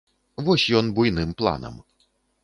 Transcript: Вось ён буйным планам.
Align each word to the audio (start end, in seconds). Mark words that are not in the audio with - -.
Вось 0.45 0.63
ён 0.79 0.89
буйным 0.99 1.35
планам. 1.41 1.75